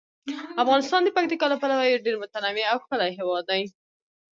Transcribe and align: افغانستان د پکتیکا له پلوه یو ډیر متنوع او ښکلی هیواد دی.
افغانستان 0.63 1.01
د 1.03 1.09
پکتیکا 1.15 1.45
له 1.49 1.57
پلوه 1.61 1.83
یو 1.91 2.03
ډیر 2.05 2.15
متنوع 2.23 2.65
او 2.71 2.77
ښکلی 2.83 3.11
هیواد 3.19 3.43
دی. 3.51 3.63